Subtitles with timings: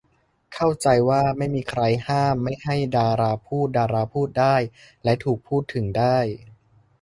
[0.53, 4.55] เข้าใจว่าไม่มีใครห้ามไม่ให้ดาราพูด ดาราพูดได้
[5.03, 6.17] และถูกพูดถึงได้